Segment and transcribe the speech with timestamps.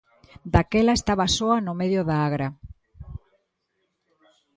[0.53, 2.47] Daquela estaba soa no medio da agra.